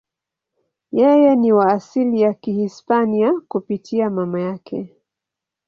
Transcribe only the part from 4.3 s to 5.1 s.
yake.